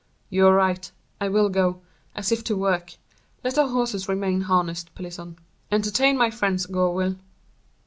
[0.31, 0.91] "You are right.
[1.19, 1.75] I will go in,
[2.15, 2.95] as if to work;
[3.43, 5.37] let the horses remain harnessed, Pelisson.
[5.71, 7.17] Entertain my friends, Gourville."